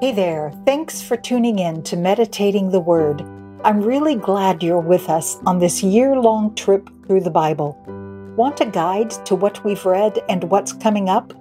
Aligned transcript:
Hey 0.00 0.12
there, 0.12 0.52
thanks 0.64 1.02
for 1.02 1.16
tuning 1.18 1.58
in 1.58 1.82
to 1.82 1.94
Meditating 1.94 2.70
the 2.70 2.80
Word. 2.80 3.20
I'm 3.64 3.82
really 3.82 4.14
glad 4.14 4.62
you're 4.62 4.80
with 4.80 5.10
us 5.10 5.36
on 5.44 5.58
this 5.58 5.82
year 5.82 6.16
long 6.16 6.54
trip 6.54 6.88
through 7.06 7.20
the 7.20 7.30
Bible. 7.30 7.76
Want 8.34 8.62
a 8.62 8.64
guide 8.64 9.10
to 9.26 9.34
what 9.34 9.62
we've 9.62 9.84
read 9.84 10.18
and 10.30 10.44
what's 10.44 10.72
coming 10.72 11.10
up? 11.10 11.34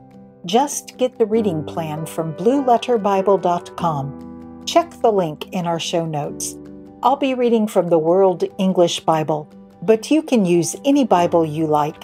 Just 0.45 0.97
get 0.97 1.17
the 1.17 1.25
reading 1.25 1.63
plan 1.63 2.05
from 2.05 2.33
blueletterbible.com. 2.33 4.65
Check 4.65 4.91
the 5.01 5.13
link 5.13 5.47
in 5.53 5.65
our 5.65 5.79
show 5.79 6.05
notes. 6.05 6.57
I'll 7.01 7.15
be 7.15 7.35
reading 7.35 7.65
from 7.65 7.87
the 7.87 7.97
World 7.97 8.43
English 8.57 8.99
Bible, 8.99 9.49
but 9.83 10.11
you 10.11 10.21
can 10.21 10.43
use 10.43 10.75
any 10.83 11.05
Bible 11.05 11.45
you 11.45 11.65
like. 11.65 12.03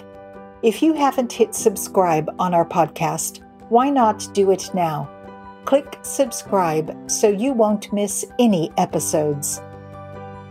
If 0.62 0.82
you 0.82 0.94
haven't 0.94 1.34
hit 1.34 1.54
subscribe 1.54 2.34
on 2.38 2.54
our 2.54 2.64
podcast, 2.64 3.42
why 3.68 3.90
not 3.90 4.26
do 4.32 4.52
it 4.52 4.70
now? 4.72 5.10
Click 5.66 5.98
subscribe 6.02 6.96
so 7.10 7.28
you 7.28 7.52
won't 7.52 7.92
miss 7.92 8.24
any 8.38 8.70
episodes. 8.76 9.60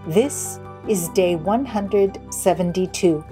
This 0.06 0.60
is 0.90 1.08
day 1.08 1.38
172. 1.38 3.24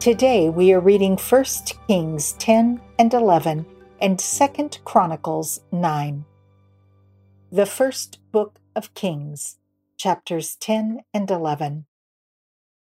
Today 0.00 0.48
we 0.48 0.72
are 0.72 0.80
reading 0.80 1.18
1 1.18 1.44
Kings 1.88 2.32
10 2.38 2.80
and 2.98 3.12
11 3.12 3.66
and 4.00 4.18
2 4.18 4.46
Chronicles 4.86 5.60
9. 5.72 6.24
The 7.52 7.66
first 7.66 8.18
book 8.32 8.58
of 8.74 8.94
Kings, 8.94 9.58
chapters 9.98 10.56
10 10.56 11.00
and 11.12 11.30
11. 11.30 11.84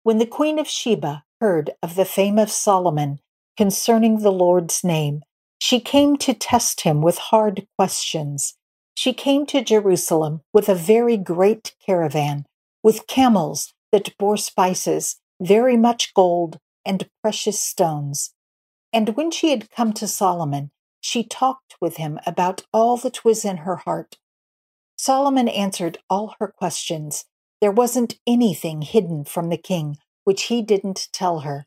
When 0.02 0.16
the 0.16 0.24
Queen 0.24 0.58
of 0.58 0.66
Sheba 0.66 1.24
heard 1.42 1.72
of 1.82 1.94
the 1.94 2.06
fame 2.06 2.38
of 2.38 2.50
Solomon 2.50 3.20
concerning 3.58 4.20
the 4.20 4.32
Lord's 4.32 4.82
name, 4.82 5.24
she 5.60 5.78
came 5.78 6.16
to 6.16 6.34
test 6.34 6.80
him 6.80 7.02
with 7.02 7.18
hard 7.18 7.66
questions. 7.76 8.54
She 8.94 9.12
came 9.12 9.46
to 9.46 9.62
Jerusalem 9.62 10.40
with 10.52 10.68
a 10.68 10.74
very 10.74 11.16
great 11.16 11.74
caravan, 11.84 12.46
with 12.82 13.06
camels 13.06 13.72
that 13.92 14.16
bore 14.18 14.36
spices, 14.36 15.16
very 15.40 15.76
much 15.76 16.14
gold, 16.14 16.58
and 16.84 17.08
precious 17.22 17.60
stones. 17.60 18.34
And 18.92 19.10
when 19.10 19.30
she 19.30 19.50
had 19.50 19.70
come 19.70 19.92
to 19.94 20.08
Solomon, 20.08 20.70
she 21.00 21.24
talked 21.24 21.76
with 21.80 21.96
him 21.96 22.18
about 22.26 22.62
all 22.72 22.96
that 22.98 23.24
was 23.24 23.44
in 23.44 23.58
her 23.58 23.76
heart. 23.76 24.16
Solomon 24.96 25.48
answered 25.48 25.98
all 26.08 26.34
her 26.40 26.48
questions. 26.48 27.26
There 27.60 27.70
wasn't 27.70 28.18
anything 28.26 28.82
hidden 28.82 29.24
from 29.24 29.50
the 29.50 29.56
king 29.56 29.98
which 30.24 30.44
he 30.44 30.62
didn't 30.62 31.08
tell 31.12 31.40
her. 31.40 31.66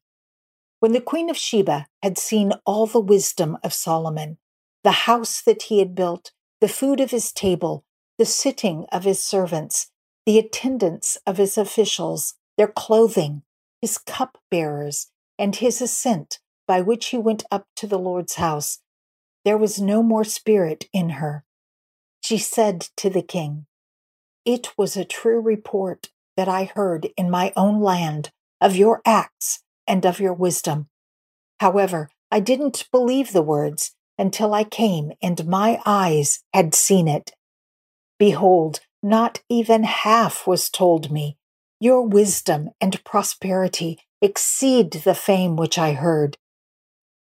When 0.84 0.92
the 0.92 1.00
Queen 1.00 1.30
of 1.30 1.38
Sheba 1.38 1.88
had 2.02 2.18
seen 2.18 2.52
all 2.66 2.88
the 2.88 3.00
wisdom 3.00 3.58
of 3.64 3.74
Solomon, 3.74 4.38
the 4.84 5.08
house 5.08 5.42
that 5.42 5.62
he 5.62 5.80
had 5.80 5.96
built, 5.96 6.34
the 6.60 6.68
food 6.68 7.00
of 7.00 7.12
his 7.12 7.32
table, 7.32 7.86
the 8.18 8.26
sitting 8.26 8.86
of 8.92 9.06
his 9.06 9.24
servants, 9.24 9.92
the 10.26 10.38
attendance 10.38 11.18
of 11.26 11.38
his 11.38 11.58
officials, 11.58 12.34
their 12.58 12.68
clothing, 12.68 13.44
his 13.82 13.98
cup 13.98 14.40
bearers, 14.52 15.08
and 15.40 15.56
his 15.56 15.82
ascent 15.82 16.40
by 16.68 16.82
which 16.82 17.06
he 17.06 17.18
went 17.18 17.46
up 17.50 17.66
to 17.78 17.88
the 17.88 17.98
Lord's 17.98 18.36
house, 18.36 18.80
there 19.46 19.58
was 19.58 19.80
no 19.80 20.04
more 20.04 20.26
spirit 20.26 20.90
in 20.92 21.12
her. 21.12 21.46
She 22.20 22.38
said 22.38 22.90
to 22.98 23.10
the 23.10 23.24
king, 23.24 23.68
It 24.44 24.78
was 24.78 24.98
a 24.98 25.06
true 25.06 25.40
report 25.40 26.10
that 26.36 26.50
I 26.50 26.66
heard 26.66 27.08
in 27.16 27.32
my 27.32 27.54
own 27.56 27.80
land 27.80 28.32
of 28.60 28.76
your 28.76 29.02
acts 29.06 29.63
and 29.88 30.06
of 30.06 30.20
your 30.20 30.34
wisdom. 30.34 30.88
However, 31.60 32.10
I 32.32 32.40
didn't 32.40 32.90
believe 32.92 33.32
the 33.32 33.42
words 33.42 33.92
until 34.18 34.54
I 34.54 34.64
came 34.64 35.12
and 35.22 35.48
my 35.48 35.80
eyes 35.86 36.44
had 36.54 36.76
seen 36.76 37.08
it. 37.08 37.32
Behold, 38.20 38.80
not 39.02 39.42
even 39.50 39.84
half 39.84 40.48
was 40.48 40.70
told 40.70 41.12
me. 41.12 41.38
Your 41.80 42.02
wisdom 42.02 42.70
and 42.80 43.04
prosperity 43.04 44.00
exceed 44.22 44.92
the 44.92 45.14
fame 45.14 45.56
which 45.58 45.78
I 45.78 45.94
heard. 45.94 46.38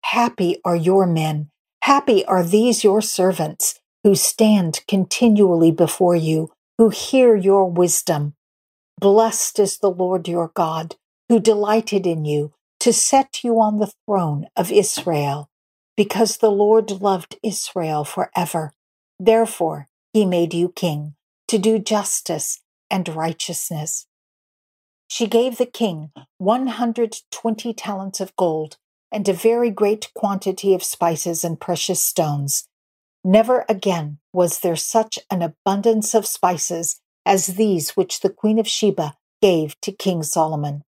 Happy 0.03 0.59
are 0.66 0.75
your 0.75 1.06
men, 1.06 1.50
happy 1.83 2.25
are 2.25 2.44
these 2.44 2.83
your 2.83 3.01
servants, 3.01 3.79
who 4.03 4.16
stand 4.16 4.81
continually 4.88 5.72
before 5.72 6.16
you, 6.16 6.51
who 6.78 6.89
hear 6.89 7.35
your 7.35 7.69
wisdom. 7.69 8.35
Blessed 9.00 9.59
is 9.59 9.78
the 9.78 9.91
Lord 9.91 10.28
your 10.28 10.51
God, 10.53 10.95
who 11.29 11.39
delighted 11.39 12.06
in 12.06 12.25
you 12.25 12.53
to 12.79 12.94
set 12.94 13.44
you 13.44 13.59
on 13.59 13.79
the 13.79 13.91
throne 14.06 14.47
of 14.56 14.72
Israel, 14.72 15.50
because 15.97 16.38
the 16.38 16.51
Lord 16.51 17.01
loved 17.01 17.38
Israel 17.44 18.03
forever. 18.03 18.73
Therefore, 19.19 19.88
he 20.13 20.25
made 20.25 20.53
you 20.53 20.69
king 20.69 21.16
to 21.47 21.57
do 21.57 21.79
justice 21.79 22.62
and 22.89 23.07
righteousness. 23.09 24.07
She 25.07 25.28
gave 25.28 25.57
the 25.57 25.66
king 25.66 26.12
120 26.38 27.73
talents 27.73 28.22
of 28.22 28.35
gold 28.35 28.78
and 29.12 29.28
a 29.28 29.34
very 29.34 29.72
great 29.72 30.12
quantity 30.13 30.73
of 30.73 30.84
spices 30.84 31.44
and 31.44 31.59
precious 31.59 32.03
stones. 32.03 32.68
Never 33.23 33.66
again 33.68 34.19
was 34.31 34.59
there 34.59 34.75
such 34.75 35.19
an 35.29 35.41
abundance 35.41 36.13
of 36.13 36.25
spices 36.25 37.01
as 37.25 37.47
these 37.47 37.91
which 37.91 38.22
the 38.22 38.29
Queen 38.29 38.59
of 38.59 38.68
Sheba 38.68 39.16
gave 39.41 39.79
to 39.81 39.91
King 39.91 40.23
Solomon. 40.23 40.84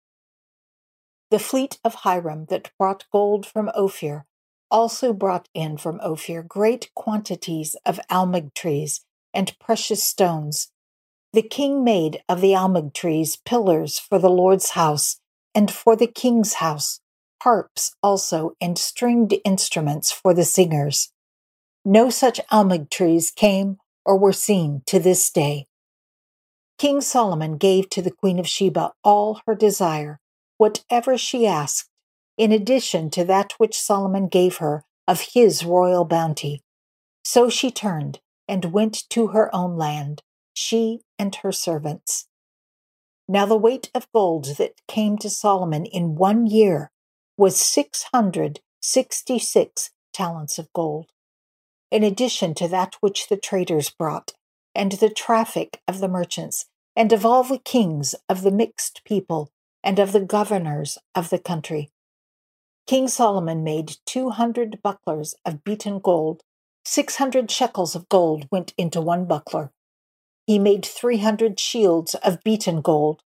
The 1.30 1.40
fleet 1.40 1.78
of 1.84 1.94
Hiram 1.96 2.46
that 2.46 2.72
brought 2.78 3.06
gold 3.12 3.46
from 3.46 3.70
Ophir 3.76 4.26
also 4.72 5.14
brought 5.14 5.50
in 5.54 5.78
from 5.78 6.00
Ophir 6.02 6.42
great 6.42 6.90
quantities 6.96 7.76
of 7.86 8.00
almug 8.10 8.54
trees 8.54 9.02
and 9.34 9.58
precious 9.60 10.04
stones. 10.04 10.72
The 11.34 11.42
king 11.42 11.84
made 11.84 12.24
of 12.30 12.40
the 12.40 12.54
almug 12.54 12.94
trees 12.94 13.36
pillars 13.36 14.00
for 14.00 14.20
the 14.20 14.30
Lord's 14.30 14.72
house 14.72 15.20
and 15.54 15.70
for 15.70 15.96
the 15.96 16.08
king's 16.08 16.56
house, 16.56 17.02
harps 17.44 17.96
also 18.02 18.54
and 18.62 18.78
stringed 18.78 19.34
instruments 19.44 20.12
for 20.12 20.34
the 20.34 20.46
singers. 20.46 21.12
No 21.84 22.10
such 22.10 22.40
almug 22.52 22.90
trees 22.90 23.32
came 23.32 23.78
or 24.06 24.18
were 24.18 24.34
seen 24.34 24.82
to 24.86 25.00
this 25.00 25.30
day. 25.30 25.68
King 26.78 27.02
Solomon 27.02 27.58
gave 27.58 27.90
to 27.90 28.02
the 28.02 28.12
Queen 28.12 28.40
of 28.40 28.48
Sheba 28.48 28.94
all 29.04 29.42
her 29.46 29.56
desire 29.56 30.20
whatever 30.58 31.18
she 31.18 31.48
asked, 31.48 31.90
in 32.38 32.52
addition 32.52 33.10
to 33.12 33.24
that 33.26 33.54
which 33.58 33.80
Solomon 33.80 34.28
gave 34.28 34.58
her 34.58 34.84
of 35.08 35.30
his 35.34 35.64
royal 35.64 36.04
bounty. 36.06 36.64
So 37.24 37.50
she 37.50 37.72
turned 37.72 38.20
and 38.48 38.72
went 38.72 39.10
to 39.10 39.28
her 39.28 39.54
own 39.54 39.78
land, 39.78 40.24
she 40.54 41.02
and 41.20 41.36
her 41.36 41.52
servants. 41.52 42.28
Now 43.28 43.46
the 43.46 43.58
weight 43.58 43.92
of 43.94 44.12
gold 44.14 44.56
that 44.58 44.82
came 44.88 45.18
to 45.18 45.30
Solomon 45.30 45.86
in 45.86 46.16
one 46.16 46.48
year 46.48 46.92
was 47.38 47.58
666 47.58 49.92
talents 50.14 50.58
of 50.58 50.72
gold, 50.74 51.12
in 51.92 52.04
addition 52.04 52.54
to 52.56 52.68
that 52.70 52.96
which 53.02 53.28
the 53.28 53.38
traders 53.38 53.90
brought, 53.90 54.32
and 54.74 54.94
the 54.94 55.10
traffic 55.10 55.82
of 55.88 56.00
the 56.00 56.08
merchants, 56.08 56.66
and 56.96 57.12
of 57.12 57.26
all 57.26 57.44
the 57.44 57.60
kings 57.60 58.16
of 58.30 58.42
the 58.42 58.52
mixed 58.52 59.02
people 59.06 59.52
and 59.84 60.00
of 60.00 60.12
the 60.12 60.22
governors 60.22 60.98
of 61.16 61.30
the 61.30 61.40
country. 61.40 61.90
King 62.88 63.08
Solomon 63.08 63.64
made 63.64 63.98
200 64.06 64.82
bucklers 64.82 65.36
of 65.46 65.64
beaten 65.64 66.00
gold. 66.00 66.42
600 66.86 67.52
shekels 67.52 67.96
of 67.96 68.08
gold 68.08 68.48
went 68.50 68.74
into 68.78 69.02
one 69.02 69.26
buckler. 69.26 69.72
He 70.46 70.58
made 70.58 70.86
300 70.86 71.60
shields 71.60 72.16
of 72.16 72.42
beaten 72.44 72.80
gold. 72.80 73.22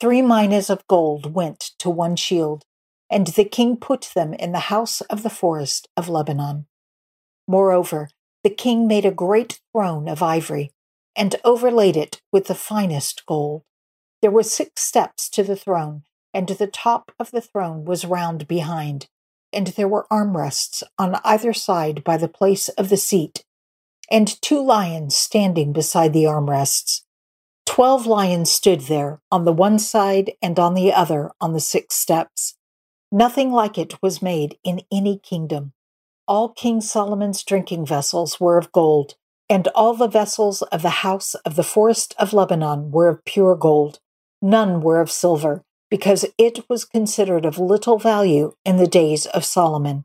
Three 0.00 0.22
minas 0.22 0.68
of 0.68 0.86
gold 0.88 1.34
went 1.34 1.70
to 1.78 1.88
one 1.88 2.16
shield, 2.16 2.64
and 3.08 3.28
the 3.28 3.44
king 3.44 3.76
put 3.76 4.10
them 4.14 4.34
in 4.34 4.50
the 4.50 4.68
house 4.74 5.00
of 5.02 5.22
the 5.22 5.30
forest 5.30 5.88
of 5.96 6.08
Lebanon. 6.08 6.66
Moreover, 7.46 8.08
the 8.42 8.50
king 8.50 8.88
made 8.88 9.04
a 9.04 9.12
great 9.12 9.60
throne 9.72 10.08
of 10.08 10.22
ivory, 10.22 10.72
and 11.14 11.36
overlaid 11.44 11.96
it 11.96 12.20
with 12.32 12.46
the 12.46 12.54
finest 12.54 13.24
gold. 13.26 13.62
There 14.22 14.30
were 14.30 14.42
six 14.42 14.82
steps 14.82 15.28
to 15.30 15.42
the 15.42 15.56
throne, 15.56 16.02
and 16.32 16.48
the 16.48 16.66
top 16.66 17.12
of 17.18 17.30
the 17.30 17.40
throne 17.40 17.84
was 17.84 18.04
round 18.04 18.48
behind, 18.48 19.08
and 19.52 19.68
there 19.68 19.88
were 19.88 20.06
armrests 20.10 20.82
on 20.98 21.20
either 21.24 21.52
side 21.52 22.02
by 22.02 22.16
the 22.16 22.28
place 22.28 22.68
of 22.70 22.88
the 22.88 22.96
seat, 22.96 23.44
and 24.10 24.40
two 24.42 24.62
lions 24.62 25.16
standing 25.16 25.72
beside 25.72 26.12
the 26.12 26.24
armrests. 26.24 27.02
Twelve 27.66 28.06
lions 28.06 28.50
stood 28.50 28.82
there 28.82 29.20
on 29.30 29.44
the 29.44 29.52
one 29.52 29.78
side 29.78 30.32
and 30.40 30.58
on 30.58 30.74
the 30.74 30.92
other 30.92 31.32
on 31.40 31.52
the 31.52 31.60
six 31.60 31.96
steps. 31.96 32.54
Nothing 33.12 33.52
like 33.52 33.76
it 33.76 34.00
was 34.02 34.22
made 34.22 34.58
in 34.64 34.80
any 34.90 35.18
kingdom. 35.18 35.72
All 36.28 36.48
King 36.48 36.80
Solomon's 36.80 37.42
drinking 37.42 37.86
vessels 37.86 38.40
were 38.40 38.58
of 38.58 38.72
gold, 38.72 39.14
and 39.48 39.68
all 39.68 39.94
the 39.94 40.08
vessels 40.08 40.62
of 40.62 40.82
the 40.82 40.90
house 40.90 41.34
of 41.34 41.56
the 41.56 41.62
forest 41.62 42.14
of 42.18 42.32
Lebanon 42.32 42.90
were 42.90 43.08
of 43.08 43.24
pure 43.24 43.54
gold. 43.54 44.00
None 44.42 44.80
were 44.80 45.00
of 45.00 45.10
silver, 45.10 45.62
because 45.90 46.26
it 46.36 46.68
was 46.68 46.84
considered 46.84 47.44
of 47.44 47.58
little 47.58 47.98
value 47.98 48.52
in 48.64 48.76
the 48.76 48.86
days 48.86 49.26
of 49.26 49.44
Solomon. 49.44 50.04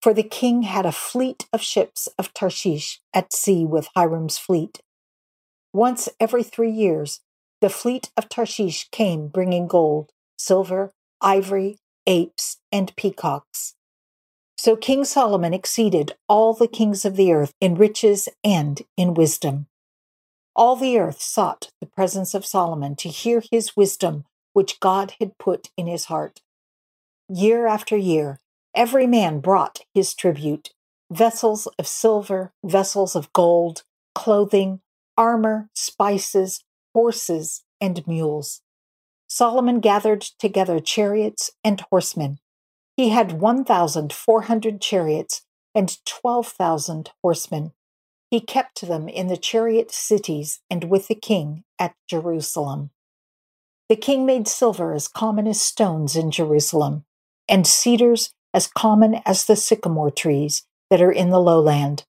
For 0.00 0.14
the 0.14 0.22
king 0.22 0.62
had 0.62 0.86
a 0.86 0.92
fleet 0.92 1.46
of 1.52 1.60
ships 1.60 2.08
of 2.18 2.32
Tarshish 2.32 3.00
at 3.12 3.32
sea 3.32 3.64
with 3.64 3.88
Hiram's 3.96 4.38
fleet. 4.38 4.80
Once 5.72 6.08
every 6.20 6.42
three 6.42 6.70
years, 6.70 7.20
the 7.60 7.70
fleet 7.70 8.10
of 8.16 8.28
Tarshish 8.28 8.88
came 8.90 9.28
bringing 9.28 9.66
gold, 9.66 10.12
silver, 10.38 10.92
ivory, 11.20 11.78
apes, 12.06 12.58
and 12.70 12.94
peacocks. 12.96 13.74
So 14.56 14.76
King 14.76 15.04
Solomon 15.04 15.52
exceeded 15.54 16.16
all 16.28 16.54
the 16.54 16.68
kings 16.68 17.04
of 17.04 17.16
the 17.16 17.32
earth 17.32 17.54
in 17.60 17.74
riches 17.74 18.28
and 18.44 18.82
in 18.96 19.14
wisdom. 19.14 19.66
All 20.58 20.74
the 20.74 20.98
earth 20.98 21.22
sought 21.22 21.70
the 21.78 21.86
presence 21.86 22.34
of 22.34 22.44
Solomon 22.44 22.96
to 22.96 23.08
hear 23.08 23.40
his 23.48 23.76
wisdom, 23.76 24.24
which 24.54 24.80
God 24.80 25.14
had 25.20 25.38
put 25.38 25.70
in 25.76 25.86
his 25.86 26.06
heart. 26.06 26.40
Year 27.28 27.68
after 27.68 27.96
year, 27.96 28.40
every 28.74 29.06
man 29.06 29.38
brought 29.38 29.82
his 29.94 30.14
tribute 30.14 30.70
vessels 31.12 31.68
of 31.78 31.86
silver, 31.86 32.52
vessels 32.64 33.14
of 33.14 33.32
gold, 33.32 33.84
clothing, 34.16 34.80
armor, 35.16 35.70
spices, 35.74 36.64
horses, 36.92 37.62
and 37.80 38.04
mules. 38.08 38.60
Solomon 39.28 39.78
gathered 39.78 40.22
together 40.22 40.80
chariots 40.80 41.52
and 41.62 41.82
horsemen. 41.82 42.40
He 42.96 43.10
had 43.10 43.40
1,400 43.40 44.80
chariots 44.80 45.42
and 45.72 46.04
12,000 46.04 47.12
horsemen. 47.22 47.74
He 48.30 48.40
kept 48.40 48.82
them 48.82 49.08
in 49.08 49.28
the 49.28 49.36
chariot 49.38 49.90
cities 49.90 50.60
and 50.68 50.84
with 50.84 51.08
the 51.08 51.14
king 51.14 51.64
at 51.78 51.94
Jerusalem. 52.08 52.90
The 53.88 53.96
king 53.96 54.26
made 54.26 54.46
silver 54.46 54.92
as 54.92 55.08
common 55.08 55.46
as 55.46 55.60
stones 55.60 56.14
in 56.14 56.30
Jerusalem, 56.30 57.04
and 57.48 57.66
cedars 57.66 58.34
as 58.52 58.66
common 58.66 59.22
as 59.24 59.46
the 59.46 59.56
sycamore 59.56 60.10
trees 60.10 60.64
that 60.90 61.00
are 61.00 61.12
in 61.12 61.30
the 61.30 61.40
lowland. 61.40 62.04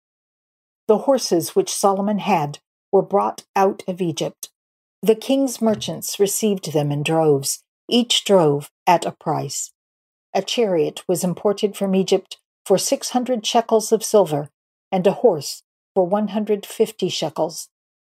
The 0.87 0.99
horses 0.99 1.55
which 1.55 1.73
Solomon 1.73 2.19
had 2.19 2.59
were 2.91 3.01
brought 3.01 3.45
out 3.55 3.83
of 3.87 4.01
Egypt. 4.01 4.49
The 5.01 5.15
king's 5.15 5.61
merchants 5.61 6.19
received 6.19 6.73
them 6.73 6.91
in 6.91 7.03
droves, 7.03 7.63
each 7.87 8.25
drove 8.25 8.71
at 8.85 9.05
a 9.05 9.11
price. 9.11 9.71
A 10.33 10.41
chariot 10.41 11.03
was 11.07 11.23
imported 11.23 11.77
from 11.77 11.95
Egypt 11.95 12.37
for 12.65 12.77
600 12.77 13.45
shekels 13.45 13.93
of 13.93 14.03
silver, 14.03 14.49
and 14.91 15.07
a 15.07 15.13
horse 15.13 15.63
for 15.99 16.05
150 16.05 17.09
shekels. 17.09 17.67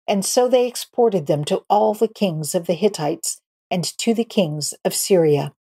And 0.08 0.24
so 0.24 0.48
they 0.48 0.66
exported 0.66 1.28
them 1.28 1.44
to 1.44 1.62
all 1.70 1.94
the 1.94 2.08
kings 2.08 2.52
of 2.52 2.66
the 2.66 2.74
Hittites 2.74 3.40
and 3.70 3.84
to 3.98 4.12
the 4.12 4.24
kings 4.24 4.74
of 4.84 4.92
Syria. 4.92 5.52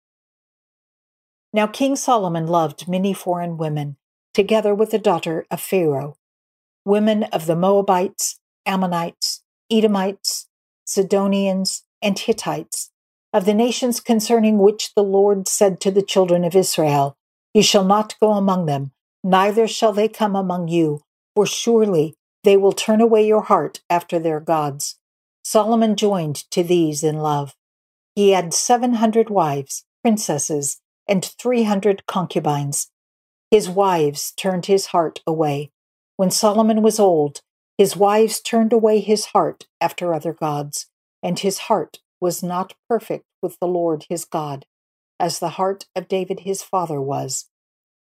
Now 1.53 1.67
King 1.67 1.97
Solomon 1.97 2.47
loved 2.47 2.89
many 2.89 3.13
foreign 3.13 3.59
women, 3.59 3.99
together 4.33 4.75
with 4.75 4.91
the 4.91 4.99
daughter 4.99 5.45
of 5.51 5.61
Pharaoh, 5.61 6.17
women 6.87 7.25
of 7.25 7.45
the 7.45 7.57
Moabites, 7.57 8.41
Ammonites, 8.65 9.43
Edomites, 9.71 10.49
Sidonians, 10.87 11.85
and 12.01 12.19
Hittites, 12.19 12.91
of 13.35 13.45
the 13.45 13.53
nations 13.53 14.01
concerning 14.01 14.57
which 14.57 14.95
the 14.95 15.05
Lord 15.05 15.47
said 15.47 15.79
to 15.83 15.91
the 15.91 16.01
children 16.01 16.43
of 16.43 16.57
Israel, 16.57 17.19
You 17.53 17.63
shall 17.63 17.85
not 17.85 18.15
go 18.19 18.33
among 18.33 18.65
them, 18.65 18.93
neither 19.23 19.69
shall 19.69 19.93
they 19.93 20.09
come 20.09 20.35
among 20.35 20.69
you, 20.69 21.03
for 21.35 21.47
surely 21.47 22.15
they 22.43 22.57
will 22.57 22.73
turn 22.73 23.01
away 23.01 23.27
your 23.27 23.43
heart 23.43 23.83
after 23.89 24.19
their 24.19 24.41
gods. 24.41 24.99
Solomon 25.43 25.97
joined 25.97 26.37
to 26.51 26.63
these 26.63 27.03
in 27.03 27.19
love. 27.19 27.55
He 28.15 28.31
had 28.31 28.55
seven 28.55 28.95
hundred 28.95 29.31
wives, 29.31 29.85
princesses, 30.03 30.81
and 31.09 31.25
three 31.25 31.65
hundred 31.65 32.07
concubines. 32.07 32.91
His 33.51 33.69
wives 33.69 34.33
turned 34.37 34.67
his 34.67 34.87
heart 34.87 35.21
away. 35.27 35.71
When 36.17 36.31
Solomon 36.31 36.83
was 36.83 37.01
old, 37.01 37.41
his 37.77 37.97
wives 37.97 38.41
turned 38.41 38.73
away 38.73 39.01
his 39.01 39.27
heart 39.27 39.67
after 39.81 40.15
other 40.15 40.33
gods, 40.33 40.87
and 41.23 41.39
his 41.39 41.59
heart 41.59 41.99
was 42.21 42.43
not 42.43 42.75
perfect 42.89 43.25
with 43.43 43.59
the 43.59 43.67
Lord 43.67 44.07
his 44.09 44.25
God, 44.25 44.65
as 45.19 45.39
the 45.39 45.51
heart 45.51 45.87
of 45.97 46.09
David 46.09 46.41
his 46.41 46.63
father 46.63 47.01
was. 47.01 47.51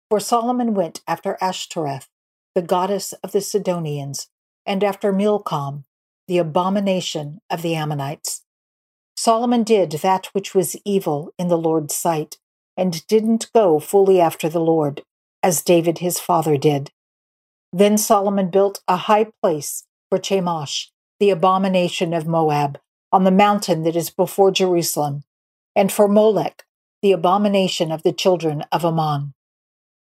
For 0.09 0.19
Solomon 0.19 0.73
went 0.73 1.01
after 1.07 1.37
Ashtoreth, 1.41 2.07
the 2.57 2.61
goddess 2.63 3.13
of 3.23 3.33
the 3.33 3.39
Sidonians, 3.39 4.29
and 4.65 4.83
after 4.83 5.13
Milcom, 5.13 5.85
the 6.27 6.39
abomination 6.39 7.39
of 7.51 7.61
the 7.61 7.75
Ammonites. 7.75 8.45
Solomon 9.15 9.61
did 9.61 9.91
that 10.01 10.25
which 10.33 10.55
was 10.55 10.75
evil 10.83 11.31
in 11.37 11.49
the 11.49 11.57
Lord's 11.57 11.93
sight, 11.93 12.37
and 12.75 13.05
didn't 13.05 13.51
go 13.53 13.77
fully 13.77 14.19
after 14.19 14.49
the 14.49 14.59
Lord, 14.59 15.03
as 15.43 15.61
David 15.61 15.99
his 15.99 16.19
father 16.19 16.57
did. 16.57 16.89
Then 17.71 17.95
Solomon 17.95 18.49
built 18.49 18.81
a 18.87 18.95
high 18.95 19.27
place 19.39 19.83
for 20.09 20.17
Chemosh, 20.17 20.87
the 21.19 21.29
abomination 21.29 22.11
of 22.11 22.25
Moab, 22.25 22.79
on 23.11 23.23
the 23.23 23.29
mountain 23.29 23.83
that 23.83 23.95
is 23.95 24.09
before 24.09 24.49
Jerusalem, 24.49 25.25
and 25.75 25.91
for 25.91 26.07
Molech, 26.07 26.63
the 27.03 27.11
abomination 27.11 27.91
of 27.91 28.01
the 28.01 28.13
children 28.13 28.63
of 28.71 28.83
Ammon. 28.83 29.35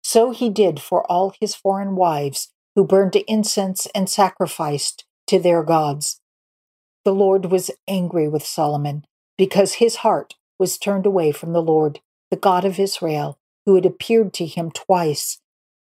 So 0.09 0.31
he 0.31 0.51
did 0.51 0.79
for 0.79 1.05
all 1.11 1.33
his 1.41 1.57
foreign 1.57 1.97
wives 1.97 2.53
who 2.77 2.87
burned 2.87 3.17
incense 3.27 3.89
and 3.93 4.09
sacrificed 4.09 5.05
to 5.27 5.41
their 5.41 5.65
gods. 5.65 6.21
The 7.05 7.13
Lord 7.13 7.47
was 7.47 7.73
angry 7.89 8.29
with 8.29 8.47
Solomon 8.47 9.05
because 9.37 9.75
his 9.75 9.97
heart 9.97 10.37
was 10.61 10.79
turned 10.79 11.07
away 11.07 11.33
from 11.33 11.53
the 11.53 11.61
Lord, 11.61 11.99
the 12.31 12.37
God 12.37 12.65
of 12.65 12.79
Israel, 12.79 13.41
who 13.65 13.75
had 13.75 13.85
appeared 13.85 14.33
to 14.35 14.47
him 14.47 14.71
twice 14.71 15.41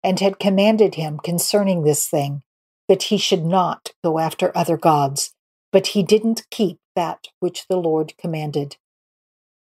and 0.03 0.19
had 0.19 0.39
commanded 0.39 0.95
him 0.95 1.19
concerning 1.19 1.83
this 1.83 2.09
thing, 2.09 2.43
that 2.89 3.05
he 3.05 3.19
should 3.19 3.45
not 3.45 3.93
go 4.03 4.19
after 4.19 4.51
other 4.57 4.79
gods, 4.79 5.35
but 5.73 5.89
he 5.89 6.03
didn't 6.03 6.47
keep 6.51 6.79
that 6.95 7.27
which 7.41 7.69
the 7.69 7.77
Lord 7.77 8.15
commanded. 8.17 8.79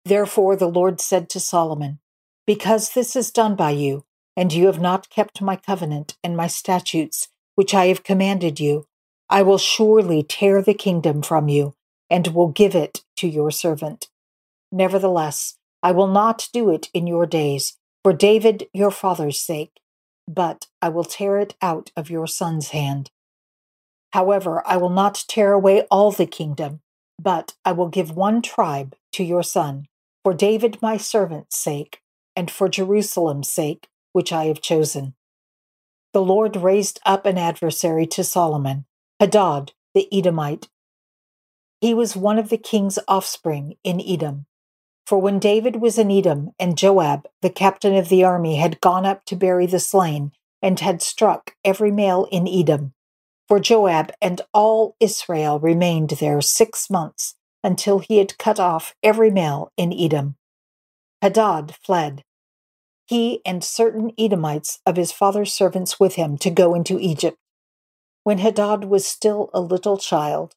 Therefore 0.05 0.55
the 0.55 0.71
Lord 0.71 1.01
said 1.01 1.29
to 1.31 1.41
Solomon, 1.41 1.99
Because 2.47 2.93
this 2.93 3.17
is 3.17 3.33
done 3.33 3.57
by 3.57 3.71
you, 3.71 4.05
and 4.39 4.53
you 4.53 4.67
have 4.67 4.81
not 4.81 5.11
kept 5.11 5.43
my 5.43 5.57
covenant 5.57 6.17
and 6.23 6.37
my 6.37 6.47
statutes, 6.47 7.27
which 7.57 7.75
I 7.75 7.87
have 7.87 8.05
commanded 8.05 8.61
you, 8.61 8.87
I 9.29 9.43
will 9.43 9.59
surely 9.59 10.23
tear 10.23 10.63
the 10.63 10.75
kingdom 10.75 11.23
from 11.23 11.49
you, 11.49 11.75
and 12.09 12.29
will 12.29 12.47
give 12.47 12.77
it 12.77 13.03
to 13.17 13.27
your 13.27 13.51
servant. 13.51 14.07
Nevertheless, 14.71 15.57
I 15.83 15.91
will 15.91 16.07
not 16.07 16.51
do 16.53 16.71
it 16.71 16.89
in 16.95 17.09
your 17.09 17.27
days, 17.27 17.79
for 18.05 18.13
David 18.13 18.69
your 18.73 18.93
father's 18.93 19.41
sake, 19.41 19.81
but 20.29 20.69
I 20.81 20.89
will 20.89 21.03
tear 21.03 21.41
it 21.41 21.57
out 21.61 21.91
of 21.97 22.09
your 22.09 22.29
son's 22.29 22.69
hand. 22.69 23.11
However, 24.13 24.63
I 24.65 24.77
will 24.77 24.89
not 25.03 25.25
tear 25.27 25.53
away 25.53 25.83
all 25.91 26.13
the 26.13 26.27
kingdom, 26.27 26.79
but 27.21 27.55
I 27.65 27.73
will 27.73 27.89
give 27.89 28.13
one 28.15 28.41
tribe 28.43 28.95
to 29.15 29.25
your 29.25 29.43
son, 29.43 29.89
for 30.23 30.33
David 30.33 30.79
my 30.81 30.97
servant's 30.97 31.59
sake, 31.59 32.03
and 32.37 32.49
for 32.49 32.69
Jerusalem's 32.69 33.49
sake, 33.49 33.89
which 34.13 34.33
I 34.33 34.47
have 34.47 34.61
chosen. 34.61 35.15
The 36.13 36.23
Lord 36.23 36.57
raised 36.57 37.01
up 37.05 37.27
an 37.27 37.39
adversary 37.39 38.07
to 38.09 38.25
Solomon, 38.25 38.87
Hadad 39.21 39.73
the 39.95 40.09
Edomite. 40.17 40.69
He 41.81 41.95
was 41.95 42.17
one 42.17 42.39
of 42.39 42.49
the 42.51 42.59
king's 42.59 42.99
offspring 43.09 43.77
in 43.83 44.01
Edom. 44.01 44.47
For 45.07 45.19
when 45.19 45.39
David 45.39 45.77
was 45.77 45.99
in 45.99 46.11
Edom, 46.11 46.51
and 46.59 46.77
Joab, 46.77 47.27
the 47.41 47.51
captain 47.51 47.95
of 47.95 48.09
the 48.09 48.25
army, 48.25 48.57
had 48.57 48.81
gone 48.81 49.07
up 49.07 49.25
to 49.27 49.37
bury 49.37 49.67
the 49.67 49.81
slain, 49.81 50.33
and 50.61 50.79
had 50.81 51.03
struck 51.03 51.57
every 51.65 51.91
male 51.91 52.27
in 52.31 52.47
Edom, 52.47 52.93
for 53.49 53.59
Joab 53.59 54.13
and 54.21 54.43
all 54.53 54.95
Israel 55.01 55.59
remained 55.59 56.11
there 56.11 56.41
six 56.41 56.91
months, 56.91 57.35
until 57.65 58.01
he 58.01 58.19
had 58.19 58.39
cut 58.39 58.61
off 58.61 58.95
every 59.03 59.31
male 59.31 59.73
in 59.77 59.93
Edom. 59.93 60.37
Hadad 61.23 61.75
fled, 61.83 62.23
he 63.09 63.41
and 63.45 63.65
certain 63.65 64.13
Edomites 64.19 64.81
of 64.87 64.97
his 64.97 65.13
father's 65.13 65.53
servants 65.53 65.99
with 65.99 66.15
him, 66.15 66.39
to 66.39 66.51
go 66.51 66.75
into 66.75 66.99
Egypt. 66.99 67.39
When 68.25 68.39
Hadad 68.39 68.85
was 68.85 69.07
still 69.07 69.51
a 69.53 69.61
little 69.61 69.99
child, 69.99 70.55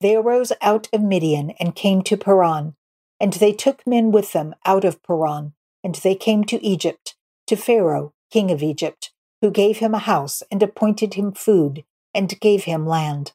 they 0.00 0.16
arose 0.16 0.52
out 0.60 0.88
of 0.92 1.02
Midian 1.02 1.50
and 1.60 1.74
came 1.74 2.02
to 2.02 2.16
Paran 2.16 2.74
and 3.20 3.34
they 3.34 3.52
took 3.52 3.86
men 3.86 4.10
with 4.10 4.32
them 4.32 4.54
out 4.64 4.84
of 4.84 5.02
Paran, 5.02 5.54
and 5.82 5.94
they 5.96 6.14
came 6.14 6.44
to 6.44 6.62
Egypt, 6.62 7.16
to 7.46 7.56
Pharaoh, 7.56 8.12
king 8.30 8.50
of 8.50 8.62
Egypt, 8.62 9.12
who 9.40 9.50
gave 9.50 9.78
him 9.78 9.94
a 9.94 9.98
house 9.98 10.42
and 10.50 10.62
appointed 10.62 11.14
him 11.14 11.32
food, 11.32 11.84
and 12.12 12.38
gave 12.40 12.64
him 12.64 12.86
land. 12.86 13.32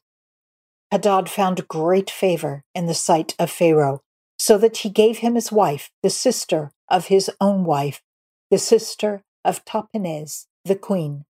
Hadad 0.90 1.28
found 1.28 1.68
great 1.68 2.10
favor 2.10 2.64
in 2.74 2.86
the 2.86 2.94
sight 2.94 3.34
of 3.38 3.50
Pharaoh, 3.50 4.02
so 4.38 4.58
that 4.58 4.78
he 4.78 4.90
gave 4.90 5.18
him 5.18 5.34
his 5.34 5.52
wife, 5.52 5.90
the 6.02 6.10
sister 6.10 6.72
of 6.88 7.06
his 7.06 7.30
own 7.40 7.64
wife, 7.64 8.02
the 8.50 8.58
sister 8.58 9.22
of 9.44 9.64
Tahpenes, 9.64 10.46
the 10.64 10.74
queen. 10.74 11.24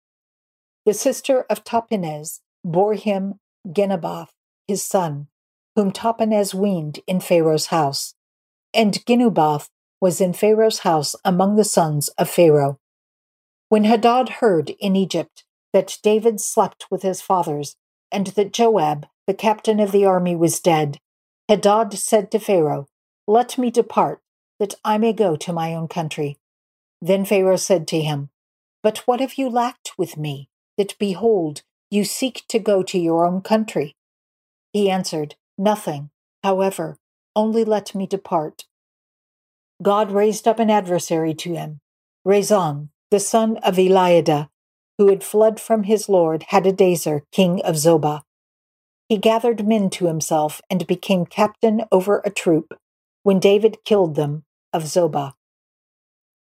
The 0.86 0.94
sister 0.94 1.46
of 1.50 1.66
Tahpenes 1.66 2.40
bore 2.64 2.94
him 2.94 3.36
Genubath, 3.68 4.30
his 4.68 4.84
son, 4.84 5.28
whom 5.76 5.92
Tahpenes 5.92 6.54
weaned 6.54 7.02
in 7.08 7.20
Pharaoh's 7.20 7.68
house. 7.68 8.16
And 8.74 9.06
Genubath 9.06 9.70
was 10.00 10.22
in 10.22 10.32
Pharaoh's 10.32 10.80
house 10.80 11.14
among 11.26 11.58
the 11.58 11.66
sons 11.66 12.08
of 12.18 12.30
Pharaoh. 12.30 12.80
When 13.68 13.84
Hadad 13.84 14.30
heard 14.40 14.70
in 14.80 14.96
Egypt 14.96 15.44
that 15.74 15.98
David 16.02 16.40
slept 16.40 16.86
with 16.90 17.02
his 17.02 17.22
fathers, 17.22 17.76
and 18.12 18.28
that 18.28 18.54
Joab, 18.54 19.06
the 19.28 19.34
captain 19.34 19.80
of 19.80 19.92
the 19.92 20.06
army, 20.06 20.36
was 20.36 20.60
dead, 20.60 21.00
Hadad 21.50 21.94
said 21.94 22.32
to 22.32 22.40
Pharaoh, 22.40 22.88
Let 23.28 23.58
me 23.58 23.70
depart, 23.70 24.22
that 24.58 24.76
I 24.84 24.98
may 24.98 25.14
go 25.14 25.36
to 25.36 25.54
my 25.54 25.76
own 25.76 25.88
country. 25.88 26.38
Then 27.02 27.26
Pharaoh 27.26 27.56
said 27.56 27.88
to 27.90 28.02
him, 28.02 28.30
But 28.84 29.00
what 29.00 29.20
have 29.20 29.36
you 29.36 29.50
lacked 29.50 29.94
with 29.98 30.18
me, 30.18 30.50
that 30.78 30.98
behold, 31.00 31.62
you 31.90 32.04
seek 32.04 32.46
to 32.50 32.60
go 32.60 32.84
to 32.84 33.00
your 33.00 33.26
own 33.26 33.42
country? 33.42 33.96
He 34.74 34.90
answered, 34.90 35.36
Nothing, 35.58 36.10
however, 36.44 36.98
only 37.36 37.64
let 37.64 37.96
me 37.96 38.06
depart. 38.06 38.66
God 39.82 40.12
raised 40.12 40.48
up 40.48 40.60
an 40.60 40.70
adversary 40.70 41.34
to 41.36 41.54
him, 41.54 41.80
Rezon, 42.28 42.90
the 43.12 43.20
son 43.20 43.58
of 43.58 43.76
Eliada, 43.78 44.50
who 44.98 45.08
had 45.08 45.24
fled 45.24 45.60
from 45.60 45.84
his 45.84 46.10
lord 46.10 46.46
Hadadezer, 46.52 47.22
king 47.32 47.62
of 47.64 47.76
Zobah. 47.76 48.24
He 49.08 49.18
gathered 49.18 49.68
men 49.68 49.90
to 49.92 50.08
himself 50.08 50.62
and 50.70 50.86
became 50.86 51.26
captain 51.26 51.86
over 51.92 52.22
a 52.24 52.30
troop 52.30 52.78
when 53.24 53.40
David 53.40 53.78
killed 53.86 54.16
them 54.16 54.44
of 54.74 54.84
Zobah. 54.84 55.34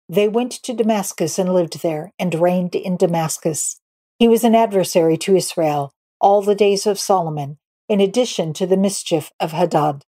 They 0.10 0.28
went 0.28 0.52
to 0.64 0.74
Damascus 0.74 1.38
and 1.38 1.54
lived 1.54 1.84
there 1.84 2.12
and 2.18 2.34
reigned 2.34 2.74
in 2.74 2.98
Damascus. 2.98 3.80
He 4.18 4.28
was 4.28 4.44
an 4.44 4.56
adversary 4.56 5.18
to 5.18 5.36
Israel 5.36 5.94
all 6.20 6.42
the 6.42 6.56
days 6.56 6.88
of 6.88 7.00
Solomon, 7.00 7.60
in 7.88 8.02
addition 8.02 8.52
to 8.54 8.66
the 8.66 8.76
mischief 8.76 9.32
of 9.40 9.52
Hadad. 9.52 10.04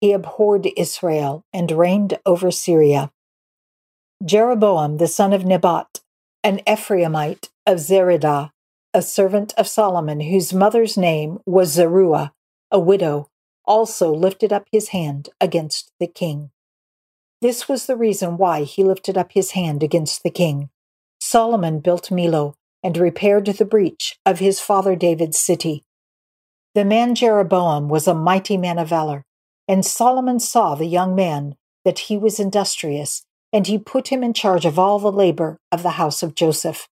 He 0.00 0.12
abhorred 0.12 0.68
Israel 0.76 1.44
and 1.52 1.70
reigned 1.72 2.18
over 2.26 2.50
Syria. 2.50 3.10
Jeroboam 4.24 4.98
the 4.98 5.08
son 5.08 5.32
of 5.32 5.46
Nebat, 5.46 6.00
an 6.44 6.60
Ephraimite 6.66 7.48
of 7.66 7.78
Zeredah, 7.78 8.50
a 8.92 9.02
servant 9.02 9.54
of 9.56 9.66
Solomon, 9.66 10.20
whose 10.20 10.52
mother's 10.52 10.96
name 10.96 11.38
was 11.46 11.72
Zeruah, 11.72 12.32
a 12.70 12.78
widow, 12.78 13.30
also 13.64 14.12
lifted 14.12 14.52
up 14.52 14.66
his 14.70 14.88
hand 14.88 15.30
against 15.40 15.92
the 15.98 16.06
king. 16.06 16.50
This 17.40 17.68
was 17.68 17.86
the 17.86 17.96
reason 17.96 18.36
why 18.36 18.64
he 18.64 18.84
lifted 18.84 19.16
up 19.16 19.32
his 19.32 19.52
hand 19.52 19.82
against 19.82 20.22
the 20.22 20.30
king. 20.30 20.68
Solomon 21.20 21.80
built 21.80 22.10
Millo 22.10 22.54
and 22.82 22.96
repaired 22.96 23.46
the 23.46 23.64
breach 23.64 24.18
of 24.26 24.38
his 24.38 24.60
father 24.60 24.94
David's 24.96 25.38
city. 25.38 25.84
The 26.74 26.84
man 26.84 27.14
Jeroboam 27.14 27.88
was 27.88 28.06
a 28.06 28.14
mighty 28.14 28.56
man 28.56 28.78
of 28.78 28.88
valor, 28.88 29.24
and 29.66 29.84
Solomon 29.84 30.38
saw 30.38 30.74
the 30.74 30.86
young 30.86 31.14
man 31.14 31.56
that 31.84 32.00
he 32.00 32.16
was 32.16 32.38
industrious, 32.38 33.24
and 33.52 33.66
he 33.66 33.78
put 33.78 34.08
him 34.08 34.22
in 34.22 34.34
charge 34.34 34.64
of 34.64 34.78
all 34.78 34.98
the 34.98 35.12
labor 35.12 35.58
of 35.72 35.82
the 35.82 35.90
house 35.90 36.22
of 36.22 36.34
Joseph. 36.34 36.88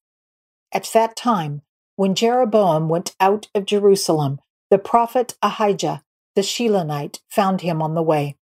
At 0.72 0.90
that 0.94 1.16
time, 1.16 1.62
when 1.96 2.14
Jeroboam 2.14 2.88
went 2.88 3.14
out 3.20 3.48
of 3.54 3.66
Jerusalem, 3.66 4.40
the 4.70 4.78
prophet 4.78 5.36
Ahijah 5.42 6.02
the 6.34 6.42
Shilonite 6.42 7.18
found 7.28 7.62
him 7.62 7.82
on 7.82 7.94
the 7.94 8.02
way. 8.02 8.36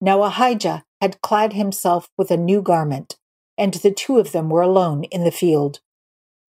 Now 0.00 0.22
Ahijah 0.22 0.84
had 1.00 1.20
clad 1.22 1.52
himself 1.52 2.08
with 2.16 2.30
a 2.30 2.36
new 2.36 2.62
garment, 2.62 3.16
and 3.58 3.74
the 3.74 3.92
two 3.92 4.18
of 4.18 4.32
them 4.32 4.48
were 4.48 4.62
alone 4.62 5.04
in 5.04 5.24
the 5.24 5.30
field. 5.30 5.80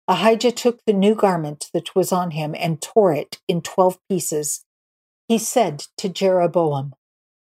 Ahijah 0.07 0.51
took 0.51 0.79
the 0.85 0.93
new 0.93 1.15
garment 1.15 1.69
that 1.73 1.95
was 1.95 2.11
on 2.11 2.31
him 2.31 2.53
and 2.57 2.81
tore 2.81 3.13
it 3.13 3.39
in 3.47 3.61
twelve 3.61 3.97
pieces. 4.09 4.65
He 5.27 5.37
said 5.37 5.85
to 5.97 6.09
Jeroboam, 6.09 6.93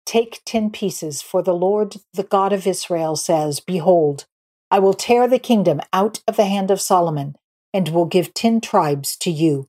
Take 0.06 0.40
ten 0.44 0.70
pieces, 0.70 1.20
for 1.20 1.42
the 1.42 1.54
Lord, 1.54 1.96
the 2.14 2.22
God 2.22 2.52
of 2.52 2.66
Israel, 2.66 3.16
says, 3.16 3.60
Behold, 3.60 4.26
I 4.70 4.78
will 4.78 4.94
tear 4.94 5.28
the 5.28 5.38
kingdom 5.38 5.80
out 5.92 6.22
of 6.26 6.36
the 6.36 6.46
hand 6.46 6.70
of 6.70 6.80
Solomon, 6.80 7.36
and 7.74 7.88
will 7.88 8.06
give 8.06 8.32
ten 8.32 8.60
tribes 8.60 9.16
to 9.18 9.30
you. 9.30 9.68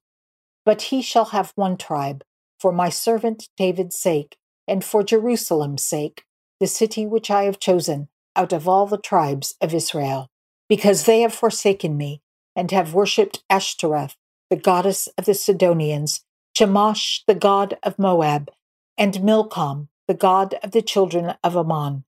But 0.64 0.84
he 0.84 1.02
shall 1.02 1.26
have 1.26 1.54
one 1.56 1.76
tribe, 1.76 2.24
for 2.60 2.72
my 2.72 2.90
servant 2.90 3.50
David's 3.58 3.98
sake, 3.98 4.38
and 4.68 4.84
for 4.84 5.04
Jerusalem's 5.04 5.84
sake, 5.84 6.24
the 6.60 6.68
city 6.68 7.06
which 7.06 7.30
I 7.30 7.44
have 7.44 7.60
chosen 7.60 8.10
out 8.36 8.54
of 8.54 8.68
all 8.68 8.86
the 8.86 8.98
tribes 8.98 9.56
of 9.62 9.74
Israel, 9.74 10.30
because 10.70 11.06
they 11.06 11.22
have 11.22 11.34
forsaken 11.34 11.98
me 11.98 12.22
and 12.56 12.72
have 12.72 12.94
worshipped 12.94 13.44
Ashtoreth, 13.50 14.16
the 14.50 14.56
goddess 14.56 15.08
of 15.18 15.26
the 15.26 15.34
Sidonians, 15.34 16.24
Chemosh, 16.58 17.22
the 17.28 17.36
god 17.36 17.78
of 17.84 18.00
Moab, 18.00 18.50
and 18.98 19.24
Milcom, 19.24 19.90
the 20.08 20.14
god 20.14 20.56
of 20.64 20.72
the 20.72 20.82
children 20.82 21.36
of 21.44 21.56
Ammon. 21.56 22.04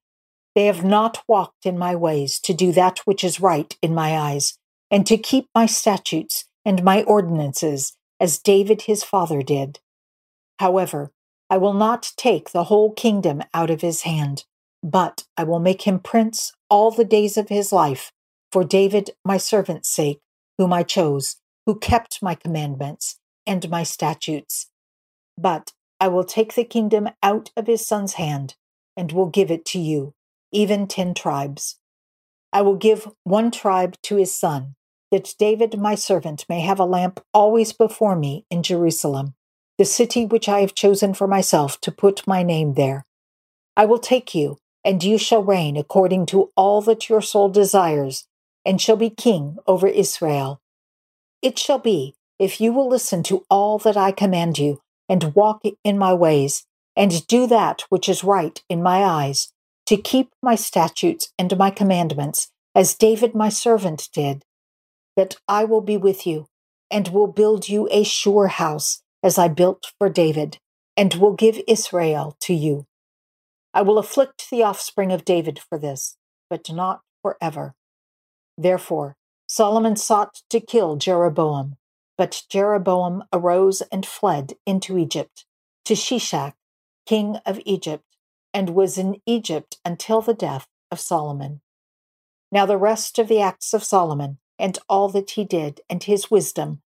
They 0.54 0.66
have 0.66 0.84
not 0.84 1.22
walked 1.28 1.64
in 1.64 1.78
my 1.78 1.94
ways 1.94 2.40
to 2.40 2.52
do 2.52 2.72
that 2.72 3.00
which 3.00 3.22
is 3.22 3.40
right 3.40 3.76
in 3.80 3.94
my 3.94 4.18
eyes, 4.18 4.58
and 4.90 5.06
to 5.06 5.16
keep 5.16 5.48
my 5.54 5.66
statutes 5.66 6.46
and 6.64 6.82
my 6.82 7.04
ordinances, 7.04 7.96
as 8.18 8.38
David 8.38 8.82
his 8.82 9.04
father 9.04 9.42
did. 9.42 9.78
However, 10.58 11.12
I 11.52 11.58
will 11.58 11.74
not 11.74 12.12
take 12.16 12.50
the 12.50 12.64
whole 12.64 12.92
kingdom 12.92 13.42
out 13.52 13.70
of 13.70 13.80
his 13.80 14.02
hand, 14.02 14.44
but 14.84 15.24
I 15.36 15.42
will 15.42 15.58
make 15.58 15.82
him 15.82 15.98
prince 15.98 16.52
all 16.70 16.92
the 16.92 17.04
days 17.04 17.36
of 17.36 17.48
his 17.48 17.72
life, 17.72 18.12
for 18.52 18.62
David 18.62 19.10
my 19.24 19.36
servant's 19.36 19.88
sake, 19.88 20.20
whom 20.58 20.72
I 20.72 20.84
chose, 20.84 21.36
who 21.66 21.76
kept 21.76 22.22
my 22.22 22.36
commandments 22.36 23.18
and 23.48 23.68
my 23.68 23.82
statutes. 23.82 24.68
But 25.36 25.72
I 25.98 26.06
will 26.06 26.22
take 26.22 26.54
the 26.54 26.64
kingdom 26.64 27.08
out 27.20 27.50
of 27.56 27.66
his 27.66 27.84
son's 27.84 28.14
hand, 28.14 28.54
and 28.96 29.10
will 29.10 29.26
give 29.26 29.50
it 29.50 29.64
to 29.66 29.80
you, 29.80 30.14
even 30.52 30.86
ten 30.86 31.14
tribes. 31.14 31.80
I 32.52 32.62
will 32.62 32.76
give 32.76 33.08
one 33.24 33.50
tribe 33.50 33.96
to 34.04 34.16
his 34.16 34.32
son, 34.32 34.76
that 35.10 35.34
David 35.36 35.76
my 35.78 35.96
servant 35.96 36.46
may 36.48 36.60
have 36.60 36.78
a 36.78 36.84
lamp 36.84 37.20
always 37.34 37.72
before 37.72 38.14
me 38.14 38.46
in 38.50 38.62
Jerusalem 38.62 39.34
the 39.80 39.86
city 39.86 40.26
which 40.26 40.46
I 40.46 40.60
have 40.60 40.74
chosen 40.74 41.14
for 41.14 41.26
myself 41.26 41.80
to 41.80 41.90
put 41.90 42.26
my 42.26 42.42
name 42.42 42.74
there. 42.74 43.06
I 43.78 43.86
will 43.86 43.98
take 43.98 44.34
you, 44.34 44.58
and 44.84 45.02
you 45.02 45.16
shall 45.16 45.42
reign 45.42 45.78
according 45.78 46.26
to 46.26 46.50
all 46.54 46.82
that 46.82 47.08
your 47.08 47.22
soul 47.22 47.48
desires, 47.48 48.26
and 48.62 48.78
shall 48.78 48.96
be 48.96 49.08
king 49.08 49.56
over 49.66 49.86
Israel. 49.88 50.60
It 51.40 51.58
shall 51.58 51.78
be, 51.78 52.14
if 52.38 52.60
you 52.60 52.74
will 52.74 52.90
listen 52.90 53.22
to 53.22 53.46
all 53.48 53.78
that 53.78 53.96
I 53.96 54.12
command 54.12 54.58
you, 54.58 54.82
and 55.08 55.34
walk 55.34 55.62
in 55.82 55.96
my 55.96 56.12
ways, 56.12 56.66
and 56.94 57.26
do 57.26 57.46
that 57.46 57.84
which 57.88 58.06
is 58.06 58.22
right 58.22 58.62
in 58.68 58.82
my 58.82 59.02
eyes, 59.02 59.50
to 59.86 59.96
keep 59.96 60.28
my 60.42 60.56
statutes 60.56 61.32
and 61.38 61.56
my 61.56 61.70
commandments, 61.70 62.50
as 62.74 62.94
David 62.94 63.34
my 63.34 63.48
servant 63.48 64.10
did, 64.12 64.44
that 65.16 65.38
I 65.48 65.64
will 65.64 65.80
be 65.80 65.96
with 65.96 66.26
you, 66.26 66.48
and 66.90 67.08
will 67.08 67.28
build 67.28 67.70
you 67.70 67.88
a 67.90 68.04
sure 68.04 68.48
house 68.48 69.00
as 69.22 69.38
I 69.38 69.48
built 69.48 69.92
for 69.98 70.08
David, 70.08 70.58
and 70.96 71.14
will 71.14 71.32
give 71.32 71.60
Israel 71.66 72.36
to 72.40 72.54
you. 72.54 72.86
I 73.72 73.82
will 73.82 73.98
afflict 73.98 74.50
the 74.50 74.62
offspring 74.62 75.12
of 75.12 75.24
David 75.24 75.58
for 75.58 75.78
this, 75.78 76.16
but 76.48 76.70
not 76.70 77.02
forever. 77.22 77.74
Therefore, 78.58 79.16
Solomon 79.46 79.96
sought 79.96 80.42
to 80.50 80.60
kill 80.60 80.96
Jeroboam, 80.96 81.76
but 82.16 82.42
Jeroboam 82.48 83.24
arose 83.32 83.80
and 83.92 84.04
fled 84.04 84.54
into 84.66 84.98
Egypt, 84.98 85.46
to 85.84 85.94
Shishak, 85.94 86.54
king 87.06 87.36
of 87.46 87.60
Egypt, 87.64 88.04
and 88.52 88.70
was 88.70 88.98
in 88.98 89.20
Egypt 89.26 89.78
until 89.84 90.20
the 90.20 90.34
death 90.34 90.66
of 90.90 91.00
Solomon. 91.00 91.60
Now, 92.52 92.66
the 92.66 92.76
rest 92.76 93.18
of 93.18 93.28
the 93.28 93.40
acts 93.40 93.72
of 93.72 93.84
Solomon, 93.84 94.38
and 94.58 94.78
all 94.88 95.08
that 95.08 95.30
he 95.30 95.44
did, 95.44 95.80
and 95.88 96.02
his 96.02 96.30
wisdom, 96.30 96.82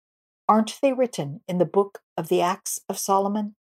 Aren't 0.49 0.79
they 0.83 0.93
written 0.93 1.41
in 1.49 1.59
the 1.59 1.65
book 1.65 2.03
of 2.17 2.29
the 2.29 2.41
Acts 2.41 2.81
of 2.89 2.99
Solomon? 2.99 3.55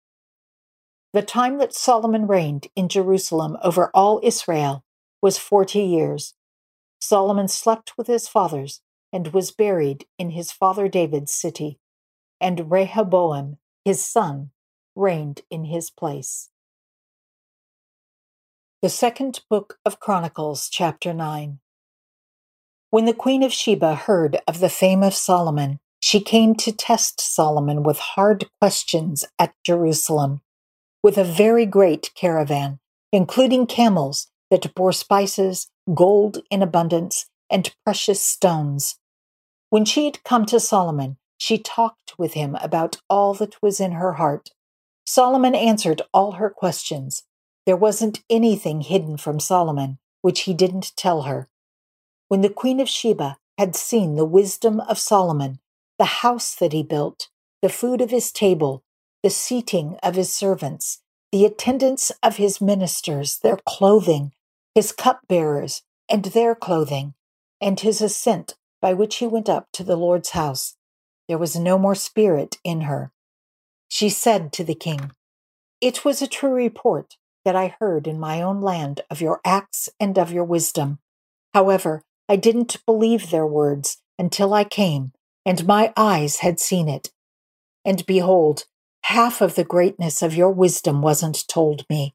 The 1.12 1.22
time 1.22 1.58
that 1.58 1.74
Solomon 1.74 2.26
reigned 2.26 2.68
in 2.74 2.88
Jerusalem 2.88 3.56
over 3.62 3.90
all 3.94 4.20
Israel 4.22 4.84
was 5.22 5.38
forty 5.38 5.80
years. 5.80 6.34
Solomon 7.00 7.48
slept 7.48 7.96
with 7.96 8.06
his 8.06 8.28
fathers 8.28 8.80
and 9.12 9.28
was 9.28 9.52
buried 9.52 10.06
in 10.18 10.30
his 10.30 10.50
father 10.50 10.88
David's 10.88 11.32
city, 11.32 11.78
and 12.40 12.70
Rehoboam, 12.70 13.58
his 13.84 14.04
son, 14.04 14.50
reigned 14.96 15.42
in 15.50 15.66
his 15.66 15.90
place. 15.90 16.50
The 18.82 18.88
Second 18.88 19.40
Book 19.48 19.78
of 19.84 20.00
Chronicles, 20.00 20.68
Chapter 20.68 21.14
9. 21.14 21.60
When 22.90 23.04
the 23.06 23.14
Queen 23.14 23.42
of 23.42 23.52
Sheba 23.52 23.94
heard 23.94 24.40
of 24.46 24.60
the 24.60 24.68
fame 24.68 25.02
of 25.02 25.14
Solomon, 25.14 25.80
she 26.04 26.20
came 26.20 26.54
to 26.54 26.70
test 26.70 27.18
Solomon 27.18 27.82
with 27.82 27.98
hard 27.98 28.44
questions 28.60 29.24
at 29.38 29.54
Jerusalem, 29.64 30.42
with 31.02 31.16
a 31.16 31.24
very 31.24 31.64
great 31.64 32.10
caravan, 32.14 32.78
including 33.10 33.66
camels 33.66 34.26
that 34.50 34.74
bore 34.74 34.92
spices, 34.92 35.70
gold 35.94 36.42
in 36.50 36.60
abundance, 36.60 37.24
and 37.50 37.74
precious 37.86 38.22
stones. 38.22 38.98
When 39.70 39.86
she 39.86 40.04
had 40.04 40.22
come 40.24 40.44
to 40.44 40.60
Solomon, 40.60 41.16
she 41.38 41.56
talked 41.56 42.18
with 42.18 42.34
him 42.34 42.54
about 42.56 42.98
all 43.08 43.32
that 43.36 43.62
was 43.62 43.80
in 43.80 43.92
her 43.92 44.12
heart. 44.12 44.50
Solomon 45.06 45.54
answered 45.54 46.02
all 46.12 46.32
her 46.32 46.50
questions. 46.50 47.22
There 47.64 47.78
wasn't 47.78 48.22
anything 48.28 48.82
hidden 48.82 49.16
from 49.16 49.40
Solomon 49.40 49.96
which 50.20 50.40
he 50.40 50.52
didn't 50.52 50.94
tell 50.98 51.22
her. 51.22 51.48
When 52.28 52.42
the 52.42 52.50
queen 52.50 52.78
of 52.78 52.90
Sheba 52.90 53.38
had 53.56 53.74
seen 53.74 54.16
the 54.16 54.26
wisdom 54.26 54.80
of 54.80 54.98
Solomon, 54.98 55.60
the 55.98 56.22
house 56.22 56.54
that 56.54 56.72
he 56.72 56.82
built, 56.82 57.28
the 57.62 57.68
food 57.68 58.00
of 58.00 58.10
his 58.10 58.32
table, 58.32 58.82
the 59.22 59.30
seating 59.30 59.96
of 60.02 60.16
his 60.16 60.32
servants, 60.32 61.00
the 61.32 61.44
attendance 61.44 62.12
of 62.22 62.36
his 62.36 62.60
ministers, 62.60 63.38
their 63.38 63.58
clothing, 63.66 64.32
his 64.74 64.92
cupbearers, 64.92 65.82
and 66.08 66.26
their 66.26 66.54
clothing, 66.54 67.14
and 67.60 67.80
his 67.80 68.00
ascent 68.00 68.54
by 68.82 68.92
which 68.92 69.16
he 69.16 69.26
went 69.26 69.48
up 69.48 69.66
to 69.72 69.82
the 69.82 69.96
Lord's 69.96 70.30
house. 70.30 70.76
There 71.26 71.38
was 71.38 71.56
no 71.56 71.78
more 71.78 71.94
spirit 71.94 72.58
in 72.62 72.82
her. 72.82 73.12
She 73.88 74.10
said 74.10 74.52
to 74.52 74.64
the 74.64 74.74
king, 74.74 75.12
It 75.80 76.04
was 76.04 76.20
a 76.20 76.26
true 76.26 76.52
report 76.52 77.16
that 77.46 77.56
I 77.56 77.76
heard 77.80 78.06
in 78.06 78.20
my 78.20 78.42
own 78.42 78.60
land 78.60 79.00
of 79.10 79.22
your 79.22 79.40
acts 79.44 79.88
and 79.98 80.18
of 80.18 80.32
your 80.32 80.44
wisdom. 80.44 80.98
However, 81.54 82.02
I 82.28 82.36
didn't 82.36 82.84
believe 82.84 83.30
their 83.30 83.46
words 83.46 84.02
until 84.18 84.52
I 84.52 84.64
came, 84.64 85.12
and 85.44 85.66
my 85.66 85.92
eyes 85.96 86.38
had 86.38 86.58
seen 86.60 86.88
it. 86.88 87.10
And 87.84 88.04
behold, 88.06 88.64
half 89.02 89.40
of 89.40 89.54
the 89.54 89.64
greatness 89.64 90.22
of 90.22 90.34
your 90.34 90.50
wisdom 90.50 91.02
wasn't 91.02 91.46
told 91.48 91.84
me. 91.90 92.14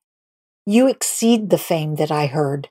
You 0.66 0.88
exceed 0.88 1.50
the 1.50 1.58
fame 1.58 1.96
that 1.96 2.12
I 2.12 2.28
heard. 2.28 2.70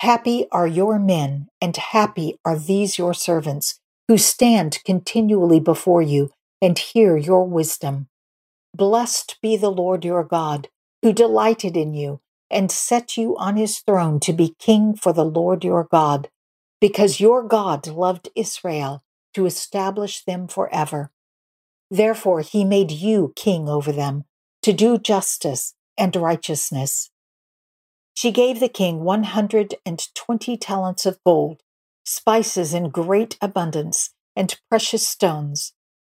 Happy 0.00 0.46
are 0.50 0.66
your 0.66 0.98
men, 0.98 1.48
and 1.60 1.76
happy 1.76 2.38
are 2.44 2.58
these 2.58 2.98
your 2.98 3.14
servants, 3.14 3.80
who 4.08 4.16
stand 4.16 4.78
continually 4.84 5.60
before 5.60 6.02
you 6.02 6.30
and 6.62 6.78
hear 6.78 7.16
your 7.16 7.44
wisdom. 7.44 8.08
Blessed 8.74 9.36
be 9.42 9.56
the 9.56 9.70
Lord 9.70 10.04
your 10.04 10.24
God, 10.24 10.68
who 11.02 11.12
delighted 11.12 11.76
in 11.76 11.94
you 11.94 12.20
and 12.50 12.70
set 12.70 13.16
you 13.16 13.36
on 13.36 13.56
his 13.56 13.78
throne 13.78 14.18
to 14.20 14.32
be 14.32 14.56
king 14.58 14.94
for 14.94 15.12
the 15.12 15.24
Lord 15.24 15.64
your 15.64 15.84
God, 15.84 16.28
because 16.80 17.20
your 17.20 17.42
God 17.42 17.86
loved 17.86 18.28
Israel 18.34 19.02
to 19.34 19.46
establish 19.46 20.24
them 20.24 20.48
forever. 20.48 21.10
Therefore, 21.90 22.40
he 22.40 22.64
made 22.64 22.90
you 22.90 23.32
king 23.36 23.68
over 23.68 23.92
them, 23.92 24.24
to 24.62 24.72
do 24.72 24.98
justice 24.98 25.74
and 25.96 26.14
righteousness. 26.14 27.10
She 28.14 28.30
gave 28.30 28.60
the 28.60 28.68
king 28.68 29.00
120 29.00 30.56
talents 30.58 31.06
of 31.06 31.18
gold, 31.24 31.62
spices 32.04 32.74
in 32.74 32.90
great 32.90 33.36
abundance, 33.40 34.10
and 34.36 34.60
precious 34.68 35.06
stones. 35.06 35.72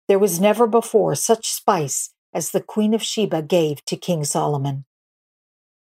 There 0.08 0.20
was 0.20 0.40
never 0.40 0.68
before 0.68 1.16
such 1.16 1.52
spice 1.52 2.14
as 2.34 2.52
the 2.52 2.62
queen 2.62 2.94
of 2.94 3.04
Sheba 3.04 3.42
gave 3.44 3.86
to 3.86 3.96
King 3.96 4.24
Solomon. 4.24 4.86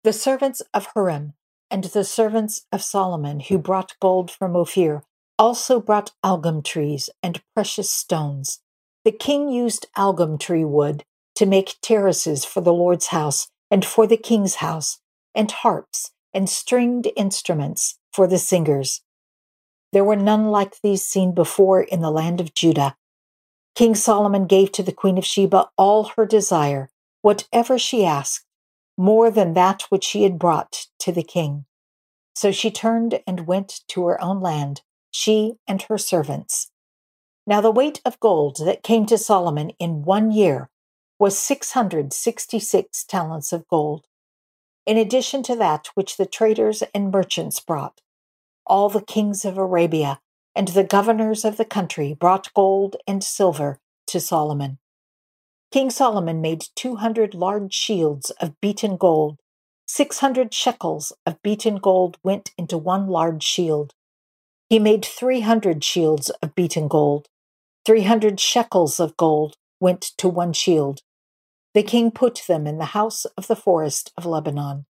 The 0.03 0.13
servants 0.13 0.63
of 0.75 0.89
Hiram 0.95 1.35
and 1.71 1.85
the 1.85 2.05
servants 2.05 2.67
of 2.73 2.83
Solomon 2.83 3.41
who 3.41 3.59
brought 3.59 3.97
gold 4.01 4.31
from 4.31 4.57
Ophir 4.57 5.05
also 5.41 5.81
brought 5.81 6.13
algum 6.23 6.63
trees 6.63 7.09
and 7.23 7.43
precious 7.55 7.91
stones. 7.91 8.61
The 9.07 9.11
king 9.11 9.49
used 9.49 9.87
algum 9.97 10.37
tree 10.37 10.67
wood 10.67 11.03
to 11.37 11.47
make 11.47 11.79
terraces 11.81 12.45
for 12.45 12.61
the 12.61 12.75
Lord's 12.75 13.07
house 13.07 13.49
and 13.71 13.83
for 13.83 14.07
the 14.07 14.19
king's 14.19 14.57
house, 14.57 14.99
and 15.35 15.51
harps 15.51 16.11
and 16.35 16.47
stringed 16.47 17.09
instruments 17.17 17.99
for 18.13 18.27
the 18.27 18.37
singers. 18.37 19.01
There 19.93 20.05
were 20.05 20.17
none 20.17 20.51
like 20.51 20.83
these 20.83 21.05
seen 21.07 21.33
before 21.35 21.81
in 21.81 22.03
the 22.03 22.11
land 22.11 22.43
of 22.43 22.53
Judah. 22.53 22.97
King 23.75 23.95
Solomon 23.95 24.47
gave 24.47 24.71
to 24.73 24.83
the 24.83 24.93
queen 24.93 25.17
of 25.17 25.25
Sheba 25.25 25.71
all 25.79 26.13
her 26.17 26.27
desire, 26.27 26.91
whatever 27.23 27.79
she 27.79 28.05
asked, 28.05 28.45
more 28.99 29.31
than 29.31 29.55
that 29.55 29.83
which 29.89 30.05
she 30.05 30.25
had 30.25 30.39
brought 30.39 30.89
to 30.99 31.13
the 31.13 31.23
king. 31.23 31.65
So 32.35 32.53
she 32.53 32.71
turned 32.71 33.21
and 33.27 33.47
went 33.47 33.81
to 33.89 34.07
her 34.07 34.21
own 34.21 34.41
land, 34.41 34.83
she 35.11 35.55
and 35.67 35.83
her 35.83 35.99
servants. 35.99 36.71
Now 37.47 37.61
the 37.61 37.71
weight 37.71 38.01
of 38.05 38.21
gold 38.21 38.59
that 38.65 38.83
came 38.83 39.07
to 39.07 39.19
Solomon 39.19 39.71
in 39.79 40.03
one 40.03 40.31
year 40.31 40.71
was 41.19 41.39
666 41.39 43.05
talents 43.05 43.53
of 43.53 43.69
gold 43.69 44.05
in 44.87 44.97
addition 44.97 45.43
to 45.45 45.55
that 45.57 45.89
which 45.95 46.17
the 46.17 46.27
traders 46.27 46.83
and 46.95 47.13
merchants 47.13 47.61
brought. 47.61 48.01
All 48.67 48.89
the 48.89 49.01
kings 49.01 49.45
of 49.45 49.59
Arabia 49.59 50.21
and 50.55 50.69
the 50.69 50.85
governors 50.85 51.45
of 51.45 51.57
the 51.57 51.65
country 51.65 52.13
brought 52.13 52.53
gold 52.55 52.97
and 53.07 53.23
silver 53.23 53.79
to 54.09 54.21
Solomon. 54.21 54.79
King 55.71 55.91
Solomon 55.91 56.41
made 56.41 56.65
200 56.75 57.35
large 57.35 57.73
shields 57.73 58.31
of 58.41 58.61
beaten 58.61 58.97
gold. 58.97 59.39
600 59.87 60.53
shekels 60.53 61.13
of 61.25 61.41
beaten 61.43 61.77
gold 61.77 62.19
went 62.25 62.51
into 62.59 62.77
one 62.77 63.07
large 63.07 63.45
shield. 63.45 63.95
He 64.71 64.79
made 64.79 65.05
300 65.05 65.83
shields 65.83 66.31
of 66.31 66.55
beaten 66.55 66.87
gold. 66.87 67.27
300 67.87 68.39
shekels 68.39 69.01
of 69.01 69.17
gold 69.17 69.57
went 69.81 70.01
to 70.19 70.29
one 70.29 70.53
shield. 70.53 71.01
The 71.75 71.83
king 71.83 72.13
put 72.13 72.45
them 72.47 72.69
in 72.69 72.79
the 72.79 72.95
house 72.97 73.25
of 73.37 73.49
the 73.49 73.57
forest 73.57 74.13
of 74.17 74.25
Lebanon. 74.25 74.87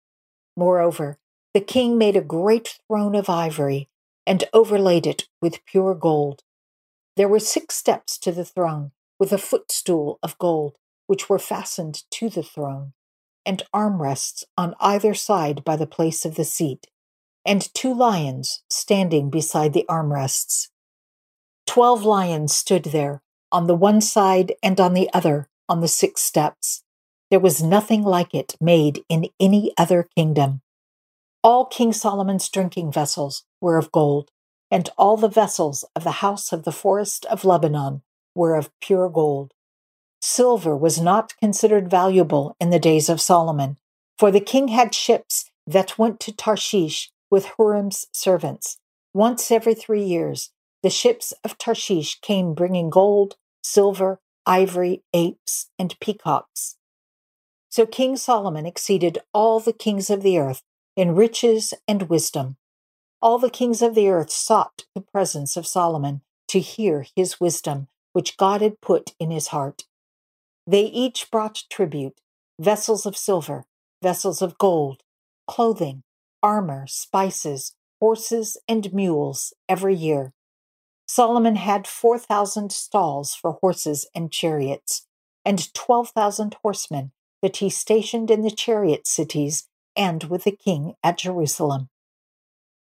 Moreover, 0.55 1.19
the 1.53 1.61
king 1.61 1.95
made 1.95 2.15
a 2.15 2.21
great 2.21 2.79
throne 2.87 3.13
of 3.13 3.29
ivory 3.29 3.87
and 4.25 4.45
overlaid 4.51 5.05
it 5.05 5.27
with 5.43 5.63
pure 5.65 5.93
gold. 5.93 6.41
There 7.15 7.27
were 7.27 7.39
six 7.39 7.75
steps 7.75 8.17
to 8.19 8.31
the 8.31 8.45
throne, 8.45 8.91
with 9.19 9.31
a 9.31 9.37
footstool 9.37 10.17
of 10.23 10.39
gold, 10.39 10.75
which 11.05 11.29
were 11.29 11.39
fastened 11.39 12.03
to 12.11 12.29
the 12.29 12.43
throne, 12.43 12.93
and 13.45 13.61
armrests 13.73 14.43
on 14.57 14.73
either 14.79 15.13
side 15.13 15.63
by 15.63 15.75
the 15.75 15.87
place 15.87 16.25
of 16.25 16.35
the 16.35 16.43
seat, 16.43 16.87
and 17.45 17.73
two 17.73 17.93
lions 17.93 18.63
standing 18.69 19.29
beside 19.29 19.73
the 19.73 19.85
armrests. 19.89 20.69
Twelve 21.65 22.03
lions 22.03 22.53
stood 22.53 22.85
there, 22.85 23.21
on 23.51 23.67
the 23.67 23.75
one 23.75 24.01
side 24.01 24.53
and 24.63 24.79
on 24.79 24.93
the 24.93 25.09
other, 25.13 25.47
on 25.69 25.81
the 25.81 25.87
six 25.87 26.21
steps. 26.21 26.83
There 27.29 27.39
was 27.39 27.61
nothing 27.61 28.03
like 28.03 28.33
it 28.33 28.55
made 28.61 29.03
in 29.09 29.27
any 29.39 29.73
other 29.77 30.07
kingdom. 30.15 30.61
All 31.43 31.65
King 31.65 31.93
Solomon's 31.93 32.49
drinking 32.49 32.91
vessels 32.91 33.43
were 33.61 33.77
of 33.77 33.91
gold, 33.91 34.31
and 34.71 34.89
all 34.97 35.17
the 35.17 35.29
vessels 35.29 35.85
of 35.95 36.03
the 36.03 36.19
house 36.23 36.51
of 36.51 36.63
the 36.63 36.71
forest 36.71 37.25
of 37.25 37.45
Lebanon 37.45 38.01
were 38.35 38.55
of 38.55 38.71
pure 38.81 39.09
gold. 39.09 39.51
Silver 40.21 40.75
was 40.75 40.99
not 40.99 41.37
considered 41.39 41.89
valuable 41.89 42.55
in 42.59 42.69
the 42.69 42.79
days 42.79 43.07
of 43.07 43.21
Solomon, 43.21 43.77
for 44.17 44.31
the 44.31 44.41
king 44.41 44.69
had 44.69 44.95
ships 44.95 45.49
that 45.65 45.97
went 45.97 46.19
to 46.21 46.35
Tarshish 46.35 47.11
with 47.29 47.51
Hiram's 47.57 48.07
servants. 48.13 48.77
Once 49.13 49.51
every 49.51 49.73
three 49.73 50.03
years, 50.03 50.51
the 50.83 50.89
ships 50.89 51.33
of 51.43 51.57
Tarshish 51.57 52.19
came 52.21 52.53
bringing 52.53 52.89
gold, 52.89 53.35
silver, 53.63 54.19
ivory, 54.45 55.03
apes, 55.13 55.69
and 55.77 55.99
peacocks. 55.99 56.77
So 57.69 57.85
King 57.85 58.15
Solomon 58.15 58.65
exceeded 58.65 59.19
all 59.33 59.59
the 59.59 59.73
kings 59.73 60.09
of 60.09 60.23
the 60.23 60.39
earth 60.39 60.63
in 60.95 61.15
riches 61.15 61.73
and 61.87 62.03
wisdom. 62.03 62.57
All 63.21 63.39
the 63.39 63.49
kings 63.49 63.81
of 63.81 63.95
the 63.95 64.09
earth 64.09 64.31
sought 64.31 64.85
the 64.95 65.01
presence 65.01 65.57
of 65.57 65.67
Solomon 65.67 66.21
to 66.47 66.59
hear 66.59 67.05
his 67.15 67.39
wisdom, 67.39 67.87
which 68.13 68.37
God 68.37 68.61
had 68.61 68.81
put 68.81 69.13
in 69.19 69.31
his 69.31 69.47
heart. 69.47 69.83
They 70.65 70.83
each 70.83 71.29
brought 71.31 71.63
tribute 71.69 72.19
vessels 72.59 73.05
of 73.05 73.17
silver, 73.17 73.65
vessels 74.01 74.41
of 74.41 74.57
gold, 74.57 75.03
clothing, 75.47 76.03
armor, 76.47 76.87
spices, 76.87 77.73
horses, 77.99 78.55
and 78.69 78.93
mules 78.93 79.53
every 79.67 79.93
year. 79.93 80.31
Solomon 81.05 81.57
had 81.57 81.85
4,000 81.85 82.71
stalls 82.71 83.35
for 83.35 83.57
horses 83.59 84.07
and 84.15 84.31
chariots, 84.31 85.05
and 85.43 85.73
12,000 85.73 86.55
horsemen 86.61 87.11
that 87.41 87.57
he 87.57 87.69
stationed 87.69 88.31
in 88.31 88.43
the 88.43 88.57
chariot 88.65 89.05
cities 89.05 89.67
and 89.93 90.23
with 90.23 90.45
the 90.45 90.53
king 90.55 90.93
at 91.03 91.17
Jerusalem. 91.17 91.89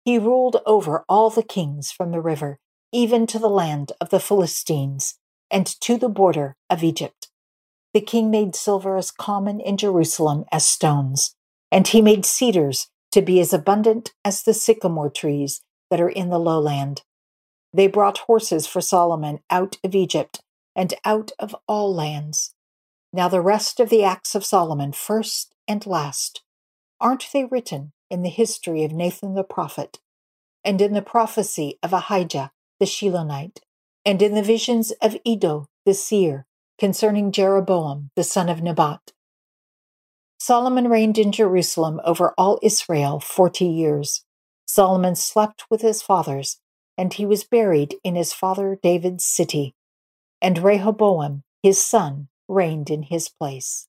He 0.04 0.16
ruled 0.16 0.58
over 0.64 1.04
all 1.08 1.28
the 1.28 1.42
kings 1.42 1.90
from 1.90 2.12
the 2.12 2.20
river, 2.20 2.60
even 2.92 3.26
to 3.26 3.40
the 3.40 3.48
land 3.48 3.90
of 4.00 4.10
the 4.10 4.20
Philistines, 4.20 5.18
and 5.50 5.66
to 5.80 5.98
the 5.98 6.08
border 6.08 6.54
of 6.70 6.84
Egypt. 6.84 7.30
The 7.94 8.00
king 8.00 8.30
made 8.30 8.54
silver 8.54 8.96
as 8.96 9.10
common 9.10 9.58
in 9.58 9.76
Jerusalem 9.76 10.44
as 10.52 10.64
stones, 10.64 11.34
and 11.72 11.88
he 11.88 12.00
made 12.00 12.24
cedars 12.24 12.86
to 13.12 13.22
be 13.22 13.40
as 13.40 13.52
abundant 13.52 14.12
as 14.24 14.42
the 14.42 14.54
sycamore 14.54 15.10
trees 15.10 15.62
that 15.90 16.00
are 16.00 16.08
in 16.08 16.30
the 16.30 16.38
lowland. 16.38 17.02
They 17.72 17.86
brought 17.86 18.18
horses 18.18 18.66
for 18.66 18.80
Solomon 18.80 19.40
out 19.50 19.78
of 19.84 19.94
Egypt 19.94 20.40
and 20.76 20.94
out 21.04 21.32
of 21.38 21.54
all 21.66 21.94
lands. 21.94 22.54
Now, 23.12 23.28
the 23.28 23.40
rest 23.40 23.80
of 23.80 23.90
the 23.90 24.04
acts 24.04 24.34
of 24.34 24.44
Solomon, 24.44 24.92
first 24.92 25.54
and 25.66 25.84
last, 25.86 26.42
aren't 27.00 27.26
they 27.32 27.44
written 27.44 27.92
in 28.08 28.22
the 28.22 28.28
history 28.28 28.84
of 28.84 28.92
Nathan 28.92 29.34
the 29.34 29.44
prophet, 29.44 29.98
and 30.64 30.80
in 30.80 30.92
the 30.92 31.02
prophecy 31.02 31.78
of 31.82 31.92
Ahijah 31.92 32.52
the 32.78 32.86
Shilonite, 32.86 33.58
and 34.04 34.22
in 34.22 34.34
the 34.34 34.42
visions 34.42 34.92
of 35.02 35.16
Iddo 35.24 35.66
the 35.84 35.94
seer 35.94 36.46
concerning 36.78 37.32
Jeroboam 37.32 38.10
the 38.16 38.24
son 38.24 38.48
of 38.48 38.62
Nebat? 38.62 39.12
Solomon 40.42 40.88
reigned 40.88 41.18
in 41.18 41.32
Jerusalem 41.32 42.00
over 42.02 42.32
all 42.38 42.58
Israel 42.62 43.20
forty 43.20 43.66
years. 43.66 44.24
Solomon 44.66 45.14
slept 45.14 45.66
with 45.68 45.82
his 45.82 46.00
fathers 46.00 46.58
and 46.96 47.12
he 47.12 47.26
was 47.26 47.44
buried 47.44 47.96
in 48.02 48.14
his 48.14 48.32
father 48.32 48.78
David's 48.82 49.24
city. 49.24 49.74
And 50.40 50.56
Rehoboam, 50.56 51.42
his 51.62 51.78
son, 51.78 52.28
reigned 52.48 52.88
in 52.88 53.02
his 53.02 53.28
place. 53.28 53.86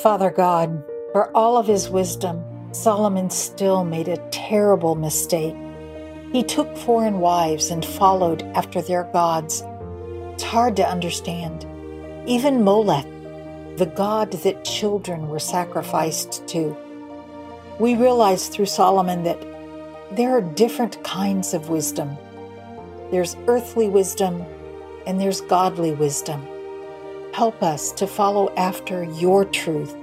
Father 0.00 0.30
God, 0.30 0.82
for 1.12 1.30
all 1.36 1.58
of 1.58 1.66
his 1.66 1.90
wisdom, 1.90 2.42
Solomon 2.72 3.28
still 3.28 3.84
made 3.84 4.08
a 4.08 4.16
terrible 4.30 4.94
mistake. 4.94 5.54
He 6.32 6.44
took 6.44 6.76
foreign 6.76 7.18
wives 7.18 7.70
and 7.70 7.84
followed 7.84 8.42
after 8.54 8.80
their 8.80 9.04
gods. 9.04 9.64
It's 10.34 10.44
hard 10.44 10.76
to 10.76 10.88
understand. 10.88 11.66
Even 12.26 12.62
Molech, 12.62 13.06
the 13.76 13.90
god 13.96 14.30
that 14.30 14.64
children 14.64 15.28
were 15.28 15.40
sacrificed 15.40 16.46
to. 16.48 16.76
We 17.80 17.96
realize 17.96 18.46
through 18.46 18.66
Solomon 18.66 19.24
that 19.24 19.40
there 20.12 20.30
are 20.30 20.40
different 20.40 21.02
kinds 21.02 21.52
of 21.52 21.68
wisdom. 21.68 22.16
There's 23.10 23.36
earthly 23.48 23.88
wisdom 23.88 24.44
and 25.06 25.20
there's 25.20 25.40
godly 25.40 25.92
wisdom. 25.92 26.46
Help 27.32 27.60
us 27.62 27.90
to 27.92 28.06
follow 28.06 28.54
after 28.54 29.02
your 29.02 29.44
truth 29.46 29.96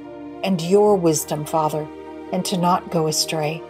and 0.44 0.62
your 0.62 0.98
wisdom, 0.98 1.46
Father, 1.46 1.88
and 2.34 2.44
to 2.46 2.58
not 2.58 2.92
go 2.92 3.08
astray. 3.08 3.62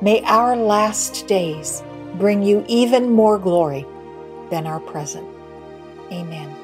May 0.00 0.22
our 0.22 0.56
last 0.56 1.26
days 1.26 1.82
bring 2.18 2.42
you 2.42 2.64
even 2.68 3.10
more 3.10 3.38
glory 3.38 3.86
than 4.50 4.66
our 4.66 4.80
present. 4.80 5.26
Amen. 6.10 6.54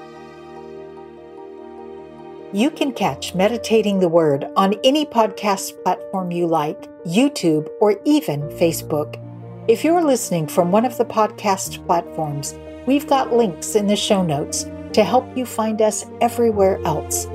You 2.52 2.70
can 2.70 2.92
catch 2.92 3.34
Meditating 3.34 3.98
the 3.98 4.08
Word 4.08 4.46
on 4.56 4.76
any 4.84 5.04
podcast 5.04 5.82
platform 5.82 6.30
you 6.30 6.46
like, 6.46 6.88
YouTube, 7.04 7.68
or 7.80 7.98
even 8.04 8.42
Facebook. 8.50 9.20
If 9.66 9.82
you're 9.82 10.04
listening 10.04 10.46
from 10.46 10.70
one 10.70 10.84
of 10.84 10.96
the 10.96 11.04
podcast 11.04 11.84
platforms, 11.86 12.54
we've 12.86 13.08
got 13.08 13.32
links 13.32 13.74
in 13.74 13.86
the 13.86 13.96
show 13.96 14.22
notes 14.22 14.66
to 14.92 15.02
help 15.02 15.36
you 15.36 15.44
find 15.44 15.82
us 15.82 16.06
everywhere 16.20 16.78
else. 16.84 17.26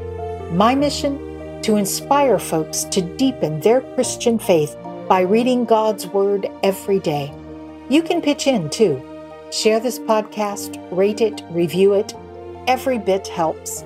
My 0.52 0.74
mission? 0.74 1.62
To 1.64 1.76
inspire 1.76 2.40
folks 2.40 2.86
to 2.86 3.02
deepen 3.02 3.60
their 3.60 3.82
Christian 3.82 4.40
faith 4.40 4.78
by 5.10 5.22
reading 5.22 5.66
God's 5.66 6.08
Word 6.08 6.48
every 6.64 7.00
day. 7.00 7.34
You 7.90 8.04
can 8.04 8.22
pitch 8.22 8.46
in 8.46 8.70
too. 8.70 9.02
Share 9.52 9.80
this 9.80 9.98
podcast, 9.98 10.78
rate 10.96 11.22
it, 11.22 11.42
review 11.50 11.96
it. 11.96 12.14
Every 12.68 13.00
bit 13.00 13.28
helps. 13.28 13.84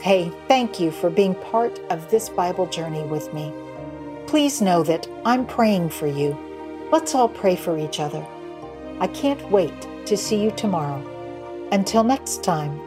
Hey, 0.00 0.30
thank 0.46 0.78
you 0.78 0.92
for 0.92 1.10
being 1.10 1.34
part 1.34 1.80
of 1.90 2.08
this 2.10 2.28
Bible 2.28 2.66
journey 2.66 3.02
with 3.02 3.34
me. 3.34 3.52
Please 4.28 4.62
know 4.62 4.84
that 4.84 5.08
I'm 5.24 5.46
praying 5.46 5.90
for 5.90 6.06
you. 6.06 6.38
Let's 6.92 7.14
all 7.16 7.28
pray 7.28 7.56
for 7.56 7.76
each 7.76 7.98
other. 7.98 8.24
I 9.00 9.08
can't 9.08 9.50
wait 9.50 9.88
to 10.06 10.16
see 10.16 10.40
you 10.40 10.52
tomorrow. 10.52 11.02
Until 11.72 12.04
next 12.04 12.44
time, 12.44 12.80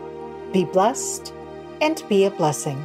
be 0.53 0.63
blessed 0.63 1.33
and 1.81 2.01
be 2.07 2.23
a 2.23 2.31
blessing. 2.31 2.81